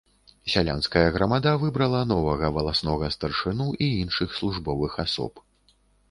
Сялянская 0.51 1.09
грамада 1.17 1.51
выбрала 1.63 1.99
новага 2.11 2.49
валаснога 2.55 3.09
старшыну 3.15 3.67
і 3.89 3.89
іншых 4.05 4.33
службовых 4.39 4.97
асоб. 5.05 5.33